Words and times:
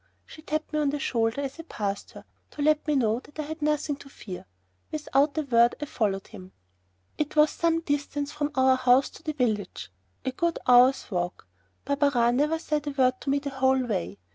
She 0.25 0.41
tapped 0.41 0.73
me 0.73 0.79
on 0.79 0.89
the 0.89 0.97
shoulder 0.97 1.41
as 1.41 1.59
I 1.59 1.61
passed 1.69 2.09
her, 2.13 2.25
to 2.49 2.63
let 2.63 2.87
me 2.87 2.95
know 2.95 3.19
that 3.19 3.37
I 3.37 3.43
had 3.43 3.61
nothing 3.61 3.95
to 3.97 4.09
fear. 4.09 4.47
Without 4.91 5.37
a 5.37 5.43
word 5.43 5.75
I 5.79 5.85
followed 5.85 6.25
him. 6.29 6.53
It 7.19 7.35
was 7.35 7.51
some 7.51 7.81
distance 7.81 8.31
from 8.31 8.49
our 8.55 8.77
house 8.77 9.11
to 9.11 9.21
the 9.21 9.33
village 9.33 9.91
a 10.25 10.31
good 10.31 10.57
hour's 10.65 11.11
walk. 11.11 11.47
Barberin 11.85 12.37
never 12.37 12.57
said 12.57 12.87
a 12.87 12.89
word 12.89 13.21
to 13.21 13.29
me 13.29 13.37
the 13.37 13.51
whole 13.51 13.85
way. 13.85 14.17